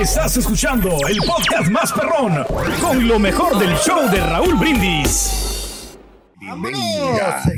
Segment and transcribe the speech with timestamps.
[0.00, 2.44] Estás escuchando el podcast más perrón
[2.80, 5.96] con lo mejor del show de Raúl Brindis.
[6.42, 6.80] Vámonos.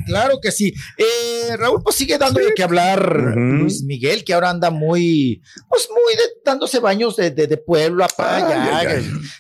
[0.06, 0.74] Claro que sí.
[0.98, 5.88] Eh, Raúl, pues sigue dando de qué hablar Luis Miguel, que ahora anda muy, pues
[5.90, 8.40] muy de- dándose baños de, de- de pueblo a pa,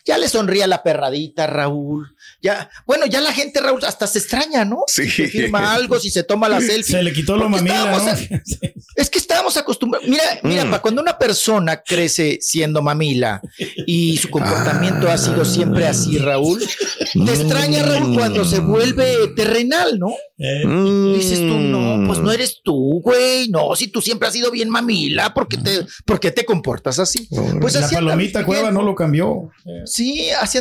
[0.04, 2.14] ya, le sonría la perradita, Raúl.
[2.40, 4.78] Ya, bueno, ya la gente, Raúl, hasta se extraña, ¿no?
[4.86, 5.08] Sí.
[5.08, 6.96] Se firma algo, si se toma la selfie.
[6.96, 8.36] Se le quitó lo mamila, estábamos ¿no?
[8.36, 8.40] a-
[8.96, 10.08] es que estábamos acostumbrados.
[10.08, 10.70] Mira, mira, Mm.
[10.70, 13.40] pa, cuando una persona crece siendo mamila
[13.86, 19.98] y su comportamiento ha sido siempre así, Raúl, te extraña, Raúl, cuando se vuelve terrenal,
[19.98, 20.14] ¿no?
[20.38, 21.14] Eh, Mm.
[21.14, 23.48] Dices tú, no, pues no eres tú, güey.
[23.48, 26.98] No, si tú siempre has sido bien mamila, ¿por qué te, por qué te comportas
[26.98, 27.28] así?
[27.60, 29.50] Pues la así palomita cueva no lo cambió.
[29.84, 30.58] Sí, así.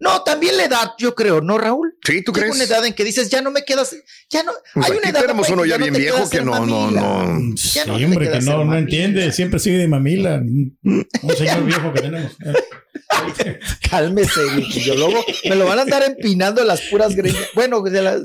[0.00, 1.96] No, también la edad, yo creo, ¿no, Raúl?
[2.02, 2.56] Sí, ¿tú Llega crees?
[2.56, 3.94] una edad en que dices, ya no me quedas,
[4.30, 4.52] ya no.
[4.72, 7.56] Pues hay una edad tenemos uno ya no bien viejo que no, no, no.
[7.56, 10.36] Sí, Ya no hombre, que no, no entiende, siempre sigue de mamila.
[10.36, 12.32] Un señor viejo que tenemos.
[13.90, 14.94] Cálmese, viejillo.
[14.94, 17.48] Luego me lo van a andar empinando las puras greñas.
[17.54, 18.22] Bueno, de las...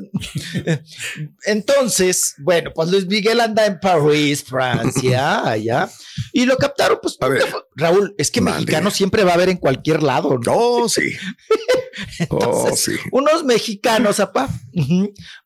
[1.45, 5.89] entonces, bueno, pues Luis Miguel anda en París, Francia, allá.
[6.33, 7.43] Y lo captaron, pues, A ver.
[7.75, 10.53] Raúl, es que mexicano siempre va a haber en cualquier lado, ¿no?
[10.55, 11.13] Oh, sí.
[12.71, 12.93] Oh, sí.
[13.11, 14.49] Unos mexicanos, apá,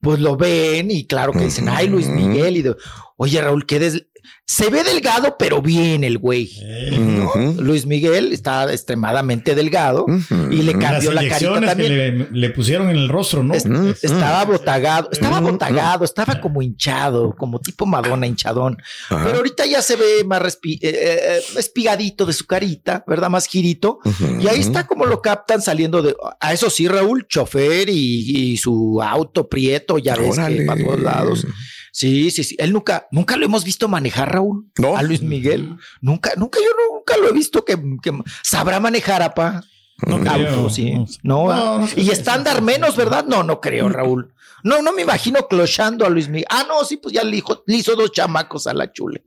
[0.01, 2.57] pues lo ven y claro que dicen, ay, Luis Miguel.
[2.57, 2.75] Y de,
[3.17, 4.05] oye, Raúl, ¿qué des...
[4.45, 6.51] Se ve delgado, pero bien el güey.
[6.61, 7.55] eh.
[7.59, 10.05] Luis Miguel está extremadamente delgado
[10.51, 11.97] y le Las cambió la carita inyecciones que también.
[11.97, 13.53] le, le pusieron en el rostro, ¿no?
[13.53, 13.65] Es-
[14.03, 18.77] Estaba botagado, estaba botagado, estaba como hinchado, como tipo Madonna hinchadón.
[19.09, 23.29] Pero ahorita ya se ve más respi- eh, eh, espigadito de su carita, ¿verdad?
[23.29, 23.99] Más girito.
[24.41, 26.15] Y ahí está como lo captan saliendo de.
[26.41, 30.65] A eso sí, Raúl, chofer y, y su auto prieto, ya ves que Órale.
[30.65, 31.47] para todos lados.
[31.93, 32.55] Sí, sí, sí.
[32.57, 34.65] Él nunca, nunca lo hemos visto manejar, Raúl.
[34.79, 34.97] No.
[34.97, 35.77] A Luis Miguel.
[36.01, 38.11] Nunca, nunca, yo nunca lo he visto que, que
[38.41, 39.63] sabrá manejar, apa.
[40.07, 40.71] No creo.
[40.71, 40.93] sí.
[41.21, 41.87] No, No, no, ah.
[41.95, 43.25] no y estándar menos, ¿verdad?
[43.25, 44.33] No, no creo, Raúl.
[44.63, 46.47] No, no me imagino clochando a Luis Miguel.
[46.49, 49.23] Ah, no, sí, pues ya le hizo, le hizo dos chamacos a la chule.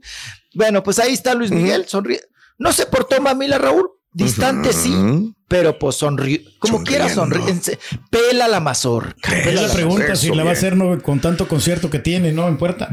[0.53, 2.21] Bueno, pues ahí está Luis Miguel, sonríe.
[2.59, 3.91] No se portó mamila, Raúl.
[4.17, 6.43] Distante sí, pero pues sonríe.
[6.59, 7.55] Como quiera sonríe.
[8.11, 9.31] Pela la mazorca.
[9.31, 11.01] Pela la la pregunta si la va a hacer ¿no?
[11.03, 12.49] con tanto concierto que tiene, ¿no?
[12.49, 12.89] En puerta.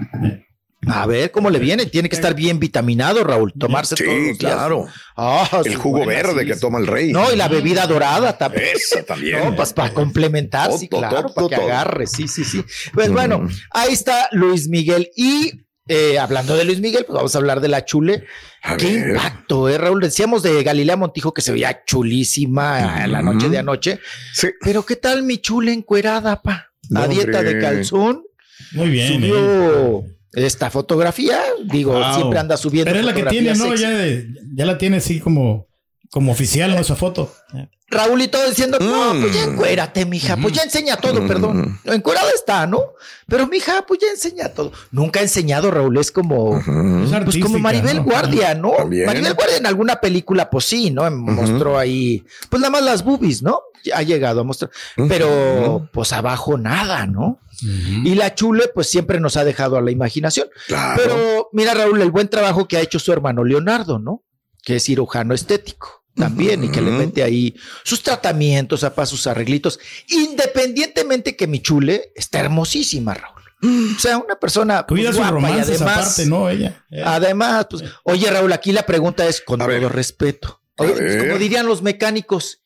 [0.86, 1.86] A ver cómo le viene.
[1.86, 3.54] Tiene que estar bien vitaminado, Raúl.
[3.58, 4.86] Tomarse Sí, todos los claro.
[5.16, 7.14] Ah, El jugo buena, verde sí, que toma el rey.
[7.14, 8.66] No, y la bebida dorada también.
[8.76, 9.40] Esa también.
[9.46, 11.66] No, pues para complementar, sí, claro, todo, para que todo.
[11.68, 12.66] agarre, sí, sí, sí.
[12.94, 13.14] Pues Mm.
[13.14, 15.10] bueno, ahí está Luis Miguel.
[15.16, 15.54] Y
[15.88, 18.26] eh, hablando de Luis Miguel, pues vamos a hablar de la chule.
[18.62, 19.10] A Qué ver.
[19.10, 20.02] impacto, eh, Raúl.
[20.02, 24.00] Decíamos de Galilea Montijo que se veía chulísima la noche de anoche.
[24.34, 24.48] Sí.
[24.62, 26.72] Pero ¿qué tal mi chule encuerada, pa?
[26.96, 28.24] A dieta de calzón.
[28.72, 29.24] Muy bien.
[29.24, 29.28] eh.
[29.28, 30.04] Subió
[30.34, 31.40] esta fotografía.
[31.66, 32.16] Digo, Wow.
[32.16, 32.90] siempre anda subiendo.
[32.92, 33.76] Pero es la que tiene, ¿no?
[33.76, 33.92] Ya,
[34.56, 35.68] ya la tiene así como,
[36.14, 36.80] como oficial, ¿no?
[36.80, 37.34] Esa foto.
[37.90, 39.22] Raúl y todo diciendo, no, Mm.
[39.22, 41.80] pues ya encuérate, mija, pues ya enseña todo, perdón.
[41.86, 42.82] Encuerada está, ¿no?
[43.28, 44.72] Pero mija, pues ya enseña todo.
[44.92, 48.04] Nunca ha enseñado, Raúl, es como, Es pues como Maribel ¿no?
[48.04, 48.74] Guardia, ¿no?
[48.74, 49.08] También.
[49.08, 51.10] Maribel Guardia en alguna película, pues sí, ¿no?
[51.10, 53.62] Mostró ahí, pues nada más las boobies, ¿no?
[53.96, 54.70] Ha llegado a mostrar,
[55.10, 57.40] pero pues abajo nada, ¿no?
[58.04, 60.48] Y la chule, pues siempre nos ha dejado a la imaginación.
[60.68, 61.02] Claro.
[61.04, 64.22] Pero mira, Raúl, el buen trabajo que ha hecho su hermano Leonardo, ¿no?
[64.66, 69.80] que es cirujano estético también y que le mete ahí sus tratamientos, para sus arreglitos,
[70.10, 73.44] independientemente que mi chule está hermosísima, Raúl.
[73.96, 76.50] O sea, una persona pues, Cuida guapa y además, aparte, ¿no?
[76.50, 76.84] Ella.
[77.06, 80.62] Además, pues, oye Raúl, aquí la pregunta es con todo respeto.
[80.78, 81.20] Oye, ver.
[81.20, 82.63] como dirían los mecánicos,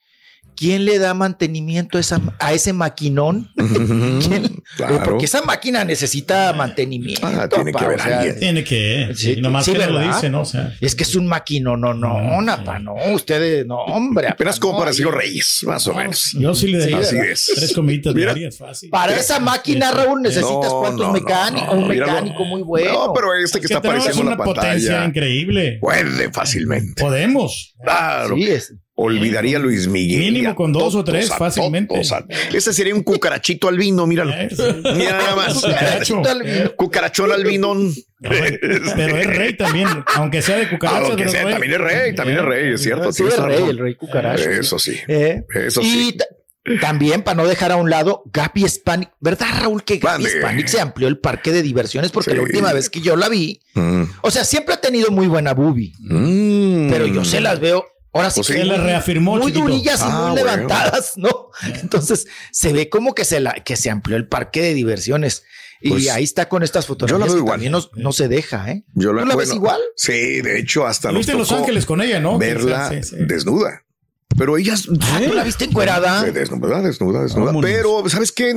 [0.57, 3.51] ¿quién le da mantenimiento a, esa- a ese maquinón?
[3.55, 4.63] ¿Quién?
[4.75, 5.01] Claro.
[5.03, 7.25] Porque esa máquina necesita mantenimiento.
[7.25, 8.39] Ah, tiene que haber o sea, alguien.
[8.39, 9.11] Tiene que.
[9.15, 10.15] Sí, Sí, nomás sí, que lo ¿verdad?
[10.15, 10.41] dice, ¿no?
[10.41, 10.73] O sea.
[10.81, 14.27] Es que es un maquinón, no, no, no, pa, no, ustedes, no, hombre.
[14.31, 16.31] Apenas apa, como no, para Ciro Reyes, más o menos.
[16.33, 16.77] Yo sí le
[17.31, 17.51] es.
[17.55, 18.89] tres comiditas diarias, fácil.
[18.89, 23.07] Para esa máquina, Raúl, necesitas No, cuántos no, mecánicos, no, un mecánico muy bueno.
[23.07, 25.77] No, pero este que Es que está apareciendo en una la potencia pantalla increíble.
[25.79, 27.01] puede fácilmente.
[27.01, 27.73] Podemos.
[27.83, 28.35] Claro.
[28.35, 28.73] Sí, es.
[28.99, 30.19] Olvidaría a Luis Miguel.
[30.33, 31.93] Mínimo y a con dos o tres, a fácilmente.
[31.93, 34.33] todos, a- Ese sería un cucarachito albino, míralo.
[34.33, 34.49] Eh.
[34.95, 35.63] Mira nada más.
[36.75, 37.93] Cucarachón albinón.
[38.19, 40.99] Pero es rey también, aunque sea de cucaracha.
[41.01, 41.51] Claro que pero sea, rey.
[41.53, 43.11] también es rey, también es rey, es cierto.
[43.11, 44.49] Sí, toda rey, el rey cucaracho.
[44.49, 44.97] Eso sí.
[45.07, 46.17] Eh, Eso y sí.
[46.17, 46.25] ta-
[46.81, 49.83] también, para no dejar a un lado, Gaby Hispanic, ¿verdad, Raúl?
[49.83, 50.25] Que Gaby.
[50.25, 52.35] Hispanic se amplió el parque de diversiones porque Sí.
[52.37, 54.03] la última vez que yo la vi, Mm.
[54.21, 56.89] o sea, siempre ha tenido muy buena boobie, Mm.
[56.89, 57.85] pero yo se las veo.
[58.17, 58.59] Ahora sí Pues que sí.
[58.63, 59.61] Le muy- reafirmó, muy chiquito.
[59.61, 60.35] durillas y Ah, muy bueno.
[60.35, 61.49] levantadas, ¿no?
[61.81, 65.43] Entonces se ve como que se la que se amplió el parque de diversiones
[65.79, 67.27] y Pues, ahí está con estas fotografías.
[67.27, 67.53] veo que igual.
[67.53, 68.83] También no, no se deja, ¿eh?
[68.95, 69.79] Yo ¿Tú la ves igual?
[69.95, 72.37] Sí, de hecho, hasta Lo nos viste en Los tocó Ángeles con ella, ¿no?
[72.39, 73.15] verla Sí, sí.
[73.19, 73.83] desnuda.
[74.35, 76.23] Pero ella es Ah, ¿Tú la viste encuerada?
[76.23, 77.45] Desnuda, desnuda, desnuda.
[77.47, 77.69] Vámonos.
[77.69, 78.53] Pero, ¿sabes qué?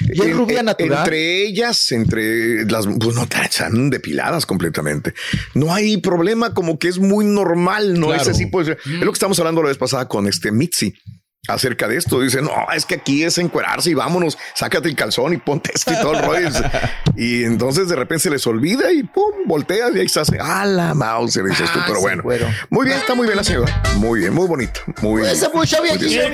[0.00, 0.98] ¿Y es rubia natural?
[1.00, 5.14] Entre ellas, entre las, pues no, están depiladas completamente.
[5.54, 8.08] No hay problema, como que es muy normal, ¿no?
[8.08, 8.22] Claro.
[8.22, 10.94] Ese tipo de- Es lo que estamos hablando la vez pasada con este Mitzi.
[11.46, 15.34] Acerca de esto, dice, no, es que aquí es encuerarse y vámonos, sácate el calzón
[15.34, 16.48] y ponte esto y todo el rollo.
[17.16, 20.94] Y entonces de repente se les olvida y pum, volteas y ahí estás, a la
[20.94, 22.22] mouse, dices tú, Ah, pero bueno.
[22.70, 23.82] Muy bien, está muy bien la señora.
[23.98, 24.80] Muy bien, muy bonito.
[25.00, 25.30] Muy bien.
[26.00, 26.32] Muy bien.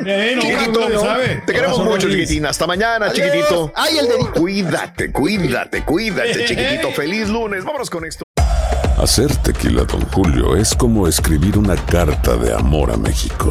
[0.00, 0.10] mi.
[0.10, 1.00] Eh, Chiquito, le ¿no?
[1.02, 1.42] sabe.
[1.46, 2.46] Te queremos mucho, chiquitín.
[2.46, 3.26] Hasta mañana, Adiós.
[3.26, 3.72] chiquitito.
[3.76, 4.32] Ay, el dedito.
[4.32, 6.90] Cuídate, cuídate, cuídate, chiquitito.
[6.92, 7.64] Feliz lunes.
[7.64, 8.24] Vámonos con esto.
[8.98, 13.50] Hacer tequila, Don Julio, es como escribir una carta de amor a México.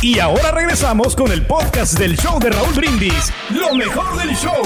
[0.00, 3.32] Y ahora regresamos con el podcast del show de Raúl Brindis.
[3.50, 4.62] Lo mejor del show.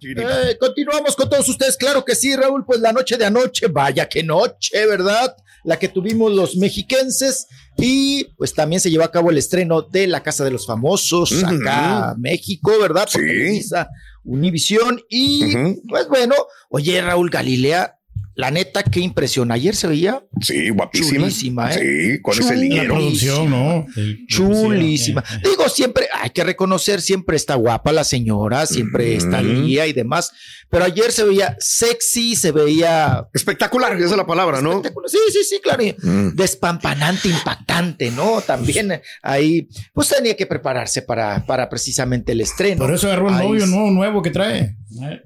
[0.00, 4.08] Eh, continuamos con todos ustedes, claro que sí, Raúl, pues la noche de anoche, vaya
[4.08, 5.36] que noche, ¿verdad?
[5.64, 7.46] La que tuvimos los mexiquenses
[7.76, 11.32] y pues también se llevó a cabo el estreno de La Casa de los Famosos
[11.32, 11.46] Ujú.
[11.46, 13.08] acá México, ¿verdad?
[13.12, 13.26] Por Sí.
[13.26, 13.88] Televisa,
[14.24, 15.54] Univisión y
[15.88, 16.34] pues bueno,
[16.70, 17.97] oye Raúl Galilea,
[18.34, 21.18] la neta, qué impresión, ayer se veía Sí, guapísima.
[21.22, 22.12] Chulísima, ¿eh?
[22.16, 22.56] Sí, con ese Chulísima.
[22.58, 22.94] La liguero.
[22.94, 23.86] producción, ¿no?
[23.96, 25.24] El- Chulísima.
[25.26, 25.50] Sí, sí.
[25.50, 29.26] Digo, siempre hay que reconocer, siempre está guapa la señora, siempre Ujú.
[29.26, 30.30] está lía y demás.
[30.70, 34.70] Pero ayer se veía sexy, se veía Espectacular, esa es la palabra, ¿no?
[34.72, 35.10] espectacular.
[35.10, 35.82] Sí, sí, sí, claro.
[36.02, 36.34] Mm.
[36.36, 38.40] Despampanante, impactante, ¿no?
[38.42, 42.84] También ahí, pues tenía que prepararse para, para precisamente el estreno.
[42.84, 44.76] Por eso agarró el novio nuevo, nuevo que trae.
[45.02, 45.22] Eh,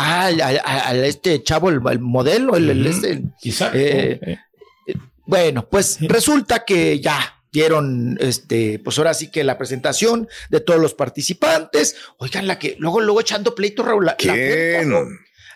[0.00, 3.22] Ah, al, al- al- este chavo, el, el modelo, el, este.
[3.74, 4.20] Eh,
[4.86, 4.94] eh,
[5.26, 10.80] Bueno, pues resulta que ya dieron, este, pues ahora sí que la presentación de todos
[10.80, 11.96] los participantes.
[12.18, 14.06] Oigan, la que luego, luego echando pleito, Raúl.
[14.06, 14.16] La,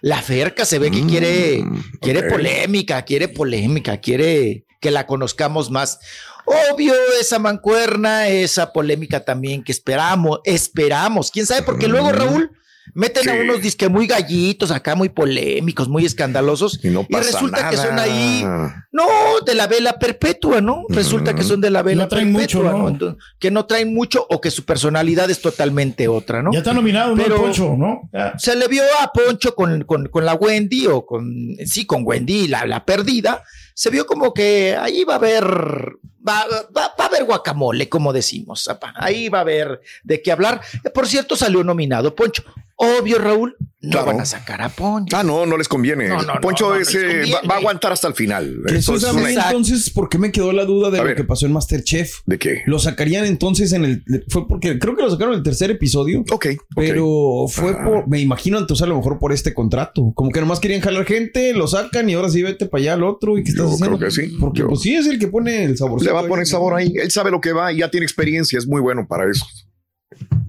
[0.01, 5.71] la Ferca, se ve que quiere, Mm, quiere polémica, quiere polémica, quiere que la conozcamos
[5.71, 6.01] más.
[6.45, 11.31] Obvio, esa mancuerna, esa polémica también que esperamos, esperamos.
[11.31, 11.63] ¿Quién sabe?
[11.63, 12.13] Porque luego, Mm.
[12.15, 12.51] Raúl,
[12.95, 16.79] meten a unos disque muy gallitos acá, muy polémicos, muy escandalosos.
[16.85, 18.45] Y no pasa resulta que son ahí
[18.93, 19.07] no,
[19.47, 20.85] de la vela perpetua, ¿no?
[20.89, 22.89] Resulta que son de la vela No traen perpetua, mucho, ¿no?
[22.89, 26.53] Entonces, que no traen mucho o que su personalidad es totalmente otra, ¿no?
[26.53, 27.23] Ya está nominado, ¿no?
[27.23, 28.09] Pero- El Poncho, ¿no?
[28.13, 28.35] Ya.
[28.39, 32.49] Se le vio a Poncho con, con, con la Wendy o con, sí, con Wendy,
[32.49, 33.43] la, la perdida.
[33.75, 36.45] Se vio como que ahí va a haber, va,
[36.77, 38.69] va, va a haber guacamole, como decimos.
[38.69, 38.93] apa.
[38.97, 40.61] Ahí va a haber de qué hablar.
[40.95, 42.43] Por cierto, salió nominado Poncho.
[42.76, 44.07] Obvio, Raúl, no Claro.
[44.07, 45.17] van a sacar a Poncho.
[45.17, 46.09] Ah, no, no les conviene.
[46.09, 47.49] No, no, no, Poncho no, no les ese va, conviene.
[47.50, 48.62] va a aguantar hasta el final.
[48.69, 51.17] Entonces, una- entonces, ¿por qué me quedó la duda de A lo ver.
[51.17, 52.19] que pasó en Masterchef?
[52.26, 52.62] ¿De qué?
[52.67, 54.05] Lo sacarían entonces en el.
[54.29, 56.21] Fue porque creo que lo sacaron en el tercer episodio.
[56.31, 56.31] Ok.
[56.31, 56.47] ok.
[56.76, 57.85] Pero fue Ajá.
[57.85, 60.12] por, me imagino entonces a lo mejor por este contrato.
[60.14, 63.02] Como que nomás querían jalar gente, lo sacan y ahora sí vete para allá al
[63.02, 63.37] otro.
[63.37, 63.99] ¿Y qué estás Yo haciendo?
[63.99, 64.37] creo que sí.
[64.38, 66.00] Porque Yo- pues sí es el que pone el sabor.
[66.02, 66.93] Le va a poner sabor ahí.
[66.95, 68.59] Él sabe lo que va y ya tiene experiencia.
[68.59, 69.45] Es muy bueno para eso.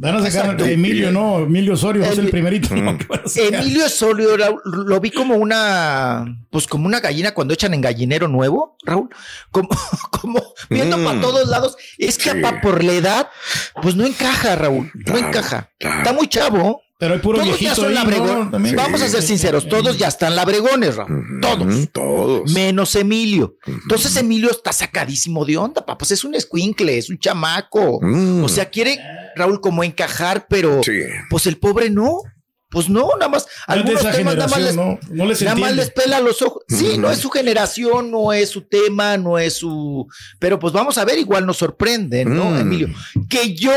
[0.04, 0.66] Van a sacar Exacto.
[0.66, 1.40] a Emilio, ¿no?
[1.40, 2.76] Emilio Osorio ser el Emi- primerito.
[2.76, 2.98] Mm.
[3.36, 8.28] Emilio Osorio, Raúl, lo vi como una, pues como una gallina cuando echan en gallinero
[8.28, 9.10] nuevo, Raúl,
[9.52, 9.70] como,
[10.12, 11.04] como viendo Mm.
[11.06, 11.76] para todos lados.
[11.98, 12.38] Es que Sí.
[12.40, 13.28] apa, por la edad,
[13.82, 15.70] pues no encaja, Raúl, no encaja.
[15.80, 15.98] claro.
[16.00, 16.82] Está muy chavo.
[17.00, 18.76] Pero hay puro todos ya son ahí, labregón- ¿no?
[18.78, 21.40] Vamos a ser sinceros, todos ya están labregones, Raúl.
[21.42, 21.66] Todos.
[21.66, 22.52] Mm, todos.
[22.52, 23.58] Menos Emilio.
[23.66, 25.98] Entonces Emilio está sacadísimo de onda, papá.
[25.98, 28.00] Pues es un escuincle, es un chamaco.
[28.02, 28.44] Mm.
[28.46, 28.98] O sea, quiere
[29.36, 31.00] Raúl como encajar, pero Sí.
[31.30, 32.20] pues el pobre no.
[32.70, 33.46] Pues no, nada más.
[33.68, 36.64] Algunos temas nada más les, generación, no, no les nada más les pela los ojos.
[36.68, 40.08] Sí, no es su generación, no es su tema, no es su.
[40.40, 42.58] Pero pues vamos a ver, igual nos sorprende, ¿no, Mm.
[42.58, 42.90] Emilio?
[43.30, 43.72] Que yo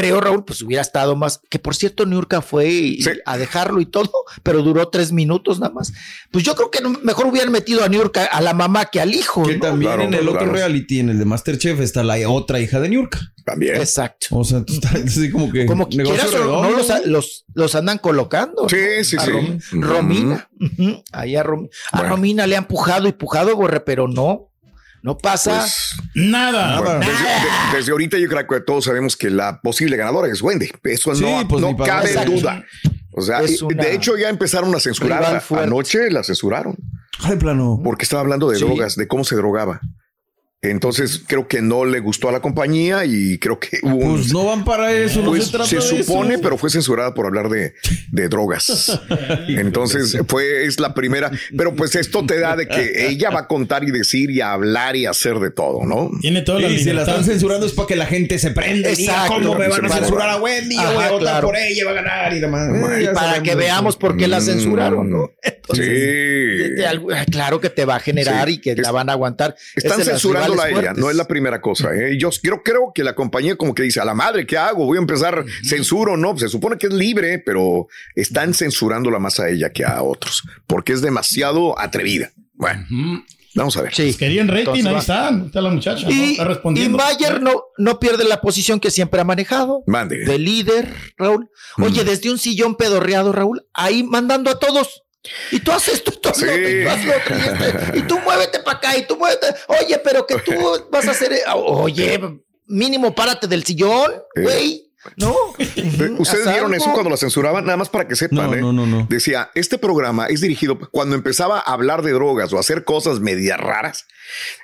[0.00, 1.40] creo, Raúl, pues hubiera estado más.
[1.48, 3.10] Que por cierto, Niurka fue y- Sí.
[3.24, 4.10] a dejarlo y todo,
[4.42, 5.92] pero duró tres minutos nada más.
[6.32, 9.44] Pues yo creo que mejor hubieran metido a Niurka a la mamá que al hijo.
[9.44, 9.60] Que ¿no?
[9.60, 12.88] también Claro, en el otro reality, en el de Masterchef, está la otra hija de
[12.88, 13.20] Niurka.
[13.44, 13.76] También.
[13.76, 14.26] Exacto.
[14.30, 15.66] O sea, tú estás así como que.
[15.66, 18.66] Como que quieras o no, los, los, los andan colocando.
[18.70, 19.04] Sí, ¿no?
[19.04, 19.30] sí, A sí.
[19.30, 19.58] Rom-.
[19.82, 20.48] Romina.
[21.12, 22.16] Ahí a, Rom- a Bueno.
[22.16, 24.50] Romina le ha empujado y empujado, Borre, pero no.
[25.04, 25.58] No pasa.
[25.60, 26.80] Pues, Nada.
[26.80, 30.40] bueno, desde, de- desde ahorita yo creo que todos sabemos que la posible ganadora es
[30.40, 30.70] Wendy.
[30.82, 32.64] Eso Sí, no, pues, no cabe duda.
[33.12, 35.42] O sea, de hecho ya empezaron a censurar.
[35.60, 36.74] Anoche la censuraron
[37.20, 37.78] Ay, plano.
[37.84, 38.64] porque estaba hablando de Sí.
[38.64, 39.78] drogas, de cómo se drogaba.
[40.70, 44.32] Entonces creo que no le gustó a la compañía y creo que hubo un- Pues
[44.32, 46.42] no van para eso, no Pues se trata se de supone, eso.
[46.42, 47.74] pero fue censurada por hablar de,
[48.10, 49.00] de drogas.
[49.48, 51.30] Entonces fue, es la primera.
[51.56, 54.96] Pero pues esto te da de que ella va a contar y decir y hablar
[54.96, 56.10] y hacer de todo, ¿no?
[56.20, 58.90] Tiene toda la Y si la están censurando es para que la gente se prenda
[58.90, 59.34] Exacto.
[59.34, 61.46] cómo me van a censurar a Wendy, yo Ajá, voy a votar claro.
[61.48, 62.68] por ella, va a ganar y demás.
[62.98, 65.30] Eh, Y para que veamos por qué la censuraron, ¿no?
[65.72, 65.82] Sí.
[67.14, 68.54] Ah, claro que te va a generar Sí.
[68.54, 69.54] y que Es- la van a aguantar.
[69.74, 70.08] Es Están las
[70.54, 71.04] censurándola a rivales ella, fuertes.
[71.04, 71.94] no es la primera cosa.
[71.94, 72.16] ¿eh?
[72.18, 74.86] Yo creo, creo que la compañía como que dice, a la madre, ¿qué hago?
[74.86, 79.48] Voy a empezar censuro, no, se supone que es libre, pero están censurándola más a
[79.48, 82.32] ella que a otros, porque es demasiado atrevida.
[82.54, 82.86] Bueno,
[83.54, 83.94] vamos a ver.
[83.94, 84.14] Sí.
[84.14, 85.42] Querían rating, Entonces ahí está.
[85.46, 86.06] Está la muchacha.
[86.06, 86.10] ¿no?
[86.12, 86.88] Y, Está y.
[86.88, 89.82] Mayer no, no pierde la posición que siempre ha manejado.
[89.86, 90.24] Mande.
[90.24, 91.50] De líder, Raúl.
[91.78, 95.03] Oye, desde un sillón pedorreado, Raúl, ahí mandando a todos.
[95.50, 96.46] Y tú haces tú haces Sí.
[96.46, 99.46] y tú haces lo otro, y, este, y tú muévete para acá, y tú muévete.
[99.68, 100.52] Oye, pero que tú
[100.90, 101.32] vas a hacer.
[101.54, 102.20] Oye,
[102.66, 104.82] mínimo párate del sillón, güey.
[105.16, 105.34] ¿No?
[105.58, 107.64] Eh, ¿Ustedes vieron eso cuando la censuraban?
[107.64, 108.50] Nada más para que sepan.
[108.50, 108.60] No, ¿eh?
[108.62, 109.06] no, no, no.
[109.10, 113.60] Decía, este programa es dirigido, cuando empezaba a hablar de drogas o hacer cosas medias
[113.60, 114.06] raras,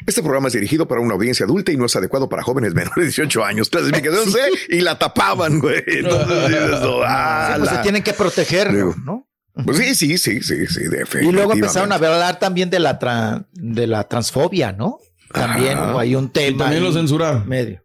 [0.06, 2.96] este programa es dirigido para una audiencia adulta y no es adecuado para jóvenes menores
[2.96, 3.68] de 18 años.
[3.68, 4.38] Clasificación C
[4.70, 5.82] y la tapaban, güey.
[5.86, 9.29] Entonces, oh, ah, Sí, pues se tienen que proteger, Digo, ¿no?
[9.64, 10.80] Pues sí, sí, sí, sí, sí,
[11.22, 15.00] Y luego empezaron a hablar también de la, tra- de la transfobia, ¿no?
[15.32, 16.64] También hubo ahí un Y tema.
[16.64, 17.48] también lo censuraron.
[17.48, 17.82] Medio.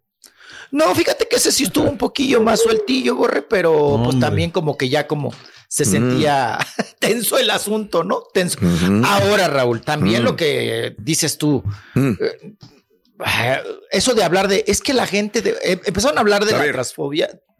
[0.71, 4.77] No, fíjate que ese sí estuvo un poquillo más sueltillo, Borre, pero pues también como
[4.77, 5.31] que ya como
[5.67, 6.57] se sentía
[6.99, 8.23] tenso el asunto, ¿no?
[8.33, 8.59] Tenso.
[9.05, 10.25] Ahora, Raúl, también Mm.
[10.25, 12.11] lo que dices tú, Mm.
[12.19, 12.55] eh,
[13.19, 13.59] ah,
[13.91, 16.57] eso de hablar de, es que la gente, de- eh, empezaron a hablar de A
[16.57, 16.75] la ver.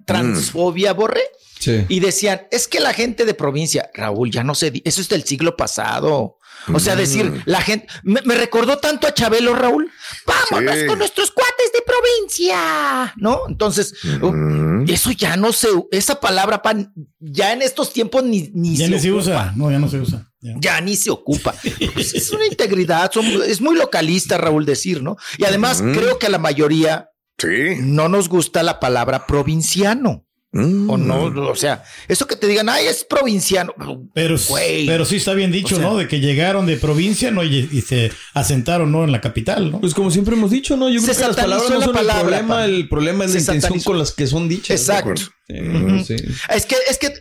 [0.05, 1.21] Transfobia, Borre,
[1.59, 1.85] Sí.
[1.89, 5.23] y decían, es que la gente de provincia, Raúl, ya no sé, eso es del
[5.23, 6.37] siglo pasado.
[6.73, 7.41] O sea, decir, Mm.
[7.45, 9.89] la gente, me, me recordó tanto a Chabelo, Raúl.
[10.25, 10.85] Vámonos Sí.
[10.87, 13.41] con nuestros cuates de provincia, ¿no?
[13.47, 14.89] Entonces, uh, Mm.
[14.89, 18.99] eso ya no se, esa palabra pan, ya en estos tiempos ni, ni Ya ni
[18.99, 19.53] se usa.
[19.55, 20.31] No, ya no se usa.
[20.41, 20.53] Ya.
[20.59, 21.53] Ya ni se ocupa.
[21.93, 25.17] Pues es una integridad, son- es muy localista, Raúl, decir, ¿no?
[25.37, 25.93] Y además, Mm.
[25.93, 27.75] creo que a la mayoría Sí.
[27.81, 30.21] no nos gusta la palabra provinciano.
[30.57, 30.89] Mm.
[30.89, 33.73] O no, o sea, eso que te digan, ay, es provinciano.
[34.13, 34.37] Pero,
[34.85, 35.97] pero sí está bien dicho, O sea- ¿no?
[35.97, 37.43] De que llegaron de provincia, ¿no?
[37.43, 39.03] Y, y se asentaron, ¿no?
[39.03, 39.81] En la capital, ¿no?
[39.81, 40.87] Pues como siempre hemos dicho, ¿no?
[40.87, 42.65] Yo Se creo que las palabras no la son palabra, el problema, pa.
[42.65, 43.89] el problema es Se la intención satanizó.
[43.89, 44.79] con las que son dichas.
[44.79, 45.21] Exacto.
[45.45, 46.03] Sí, Ujú.
[46.05, 46.15] sí.
[46.49, 47.13] Es que, es que eh,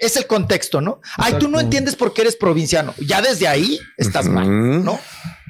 [0.00, 1.00] es el contexto, ¿no?
[1.16, 2.92] Ay, tú no entiendes por qué eres provinciano.
[2.98, 4.98] Ya desde ahí estás mal, ¿no?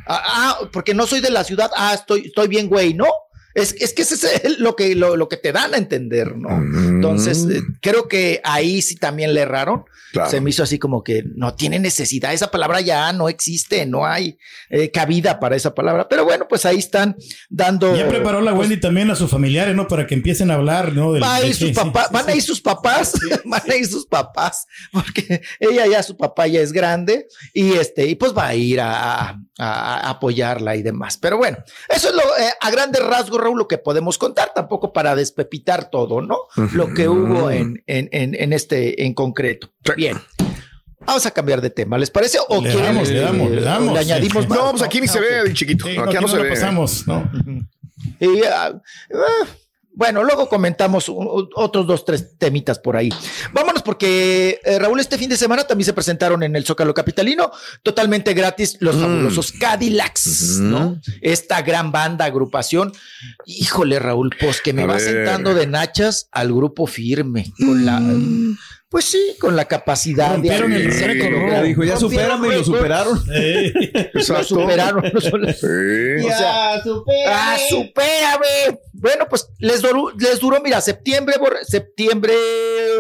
[0.07, 1.71] Ah, ah, porque no soy de la ciudad.
[1.75, 3.07] Ah, estoy, estoy bien, güey, ¿no?
[3.55, 4.15] Es, es que ese
[4.47, 6.51] es lo que, lo, lo que te dan a entender, ¿no?
[6.51, 6.97] Mm.
[6.97, 9.85] Entonces, eh, creo que ahí sí también le erraron.
[10.13, 10.31] Claro.
[10.31, 12.33] Se me hizo así como que no tiene necesidad.
[12.33, 14.39] Esa palabra ya no existe, no hay
[14.71, 16.09] eh, cabida para esa palabra.
[16.09, 17.17] Pero bueno, pues ahí están
[17.51, 17.95] dando.
[17.95, 19.87] Ya preparó la pues, Wendy también a sus familiares, ¿no?
[19.87, 21.13] Para que empiecen a hablar, ¿no?
[21.13, 23.13] Del- Va a ir de- sus sí, papás, sí, van a ir sus papás,
[23.45, 28.07] van a ir sus papás, porque ella ya, su papá ya es grande y este,
[28.07, 31.19] y pues va a ir a, a- a apoyarla y demás.
[31.19, 34.93] Pero bueno, eso es lo, eh, a grandes rasgos, Raúl, lo que podemos contar, tampoco
[34.93, 36.39] para despepitar todo, ¿no?
[36.73, 39.71] Lo que hubo en, en, en, en este en concreto.
[39.97, 40.17] Bien.
[41.01, 42.39] Vamos a cambiar de tema, ¿les parece?
[42.49, 44.49] ¿O Le damos, le damos, le eh, damos, le añadimos sí.
[44.51, 44.59] más?
[44.59, 45.47] No, pues aquí ni se Ah, ve ok.
[45.47, 45.87] el chiquito.
[45.87, 46.43] Sí, No, aquí no, no se ve.
[46.45, 47.31] lo pasamos, ¿no?
[48.21, 48.73] Y, ah,
[49.99, 53.09] bueno, luego comentamos otros dos, tres temitas por ahí.
[53.53, 57.51] Vámonos porque eh, Raúl, este fin de semana también se presentaron en el Zócalo Capitalino,
[57.83, 59.01] totalmente gratis, los Mm.
[59.01, 61.01] fabulosos Cadillacs, ¿no?
[61.21, 62.93] Esta gran banda, agrupación.
[63.45, 65.03] Híjole, Raúl, pues que me A va ver.
[65.03, 68.01] sentando de nachas al grupo firme, con la,
[68.89, 71.33] pues sí, con la capacidad Rompieron el ser récord.
[71.53, 71.63] ¿no?
[71.65, 73.21] Dijo, ya supérame y lo superaron.
[73.35, 73.73] Eh,
[74.15, 75.05] Lo superaron.
[75.13, 76.25] no solo- Sí.
[76.25, 78.79] O sea, ¡Ah, supérame!
[79.01, 82.35] Bueno, pues les duró, les duró, mira, septiembre, septiembre,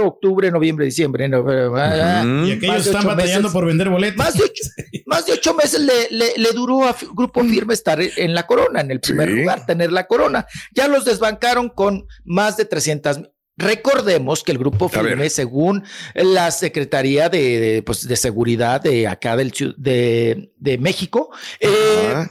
[0.02, 1.28] octubre, noviembre, diciembre.
[1.28, 1.44] no,
[1.76, 2.46] ah, Ujú.
[2.46, 3.52] y aquellos están batallando meses.
[3.52, 4.16] por vender boletos.
[4.16, 4.62] Más de ocho,
[5.06, 8.80] más de ocho meses le, le- le duró a Grupo Firme estar en la corona,
[8.80, 9.34] en el primer Sí.
[9.36, 10.46] lugar, tener la corona.
[10.74, 13.20] Ya los desbancaron con más de 300
[13.60, 14.88] Recordemos que el Grupo.
[14.88, 15.82] Firme, según
[16.14, 22.28] la Secretaría de, de, pues, de Seguridad de acá del, de, de México, eh.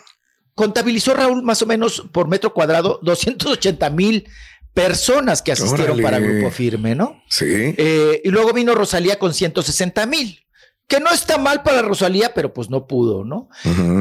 [0.58, 4.28] Contabilizó Raúl más o menos por metro cuadrado 280 mil
[4.74, 6.04] personas que asistieron Órale.
[6.04, 7.22] para Grupo Firme, ¿no?
[7.30, 7.76] Sí.
[7.78, 10.47] Eh, y luego vino Rosalía con 160 mil,
[10.88, 13.50] que no está mal para Rosalía, pero pues no pudo, ¿no?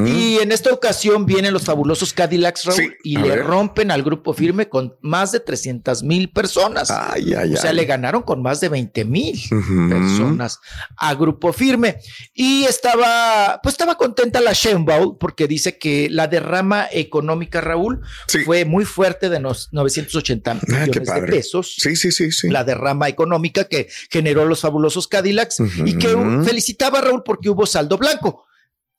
[0.05, 3.45] Y en esta ocasión vienen los fabulosos Cadillacs Raúl Sí, y le ver.
[3.45, 6.89] rompen al Grupo Firme con más de 300 mil personas.
[6.89, 7.75] Ay, ay, o sea, ay.
[7.75, 9.37] le ganaron con más de 20 mil
[9.89, 10.59] personas
[10.95, 11.97] a Grupo Firme.
[12.33, 18.39] Y estaba, pues estaba contenta la Sheinbaum porque dice que la derrama económica, Raúl, Sí.
[18.39, 21.75] fue muy fuerte de los 980 Ah, millones de pesos.
[21.77, 22.49] Sí, sí, sí, sí.
[22.49, 26.43] La derrama económica que generó los fabulosos Cadillacs y que Ujú.
[26.77, 28.45] Felicitaba a Raúl porque hubo saldo blanco.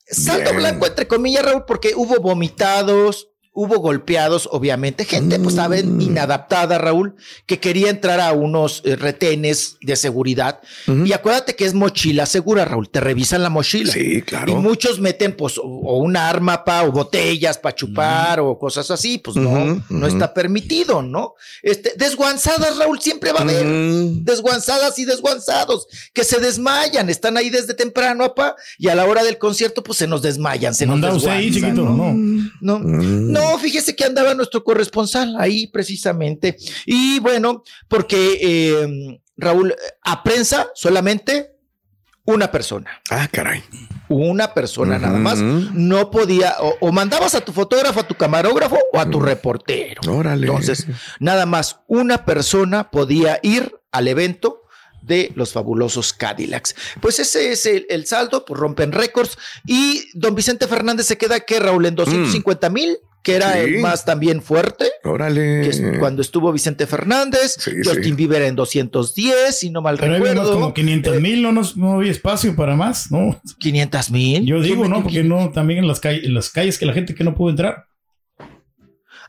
[0.06, 0.56] Saldo Bien.
[0.56, 3.28] blanco, entre comillas, Raúl, porque hubo vomitados,
[3.60, 6.00] hubo golpeados, obviamente, gente, pues, saben, Mm.
[6.00, 10.60] inadaptada, Raúl, que quería entrar a unos eh, retenes de seguridad.
[10.86, 13.92] Y acuérdate que es mochila segura, Raúl, te revisan la mochila.
[13.92, 14.56] Sí, Y claro.
[14.60, 19.18] muchos meten, pues, o, o una arma pa, o botellas para chupar, o cosas así,
[19.18, 21.34] pues no, no está permitido, ¿no?
[21.62, 24.22] Este, desguanzadas, Raúl, siempre va a haber Mm.
[24.24, 29.24] desguanzadas y desguanzados que se desmayan, están ahí desde temprano, apa, y a la hora
[29.24, 31.85] del concierto, pues se nos desmayan, se ¿No nos usted ahí, desguanzan, chiquito?
[31.96, 32.14] ¿no?
[32.61, 32.78] No.
[32.78, 33.33] No, Mm.
[33.50, 36.56] No, fíjese que andaba nuestro corresponsal ahí precisamente.
[36.87, 41.52] Y bueno, porque eh, Raúl, a prensa solamente
[42.24, 43.00] una persona.
[43.11, 43.62] Ah, caray.
[44.08, 45.38] Una persona nada más.
[45.38, 50.00] No podía, o, o mandabas a tu fotógrafo, a tu camarógrafo o a tu reportero.
[50.11, 50.46] Órale.
[50.46, 50.87] Entonces,
[51.20, 54.62] nada más una persona podía ir al evento
[55.00, 56.74] de los fabulosos Cadillacs.
[57.00, 59.38] Pues ese es el, el saldo, pues rompen récords.
[59.66, 63.59] Y don Vicente Fernández se queda que Raúl en 250 mil, que era Sí.
[63.61, 64.90] el más también fuerte.
[65.04, 65.62] Órale.
[65.62, 68.12] Que es cuando estuvo Vicente Fernández, Sí, Justin sí.
[68.12, 70.52] Bieber en 210, si no mal Pero recuerdo.
[70.52, 73.40] como 500 mil, no, nos- no había espacio para más, ¿no?
[73.59, 74.44] 500 mil.
[74.46, 75.02] Yo digo, ¿no?
[75.02, 77.50] Porque no, también en las, calles, en las calles que la gente que no pudo
[77.50, 77.87] entrar.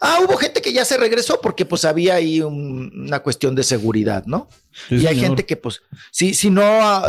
[0.01, 3.63] Ah, hubo gente que ya se regresó porque pues había ahí un- una cuestión de
[3.63, 4.47] seguridad, ¿no?
[4.87, 5.25] Sí, y hay señor.
[5.25, 7.05] gente que pues, si, si no, ah,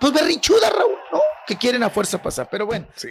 [0.00, 1.20] pues berrinchuda, Raúl, ¿no?
[1.46, 2.88] Que quieren a fuerza pasar, pero bueno.
[2.96, 3.10] Sí.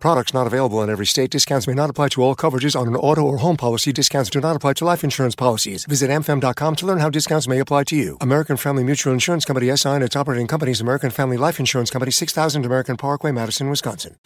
[0.00, 1.30] Products not available in every state.
[1.30, 3.92] Discounts may not apply to all coverages on an auto or home policy.
[3.92, 5.84] Discounts do not apply to life insurance policies.
[5.84, 8.16] Visit amfam.com to learn how discounts may apply to you.
[8.20, 12.10] American Family Mutual Insurance Company SI and its operating companies American Family Life Insurance Company
[12.10, 14.16] 6000 American Parkway, Madison, Wisconsin.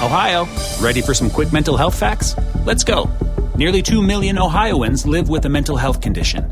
[0.00, 0.46] Ohio,
[0.80, 2.34] ready for some quick mental health facts?
[2.64, 3.10] Let's go.
[3.56, 6.44] Nearly 2 million Ohioans live with a mental health condition.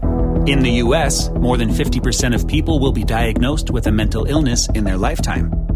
[0.48, 4.68] In the U.S., more than 50% of people will be diagnosed with a mental illness
[4.70, 5.76] in their lifetime.